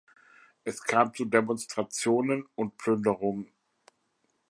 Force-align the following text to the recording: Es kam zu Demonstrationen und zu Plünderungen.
Es 0.63 0.81
kam 0.81 1.13
zu 1.13 1.25
Demonstrationen 1.25 2.47
und 2.55 2.71
zu 2.71 2.77
Plünderungen. 2.77 3.51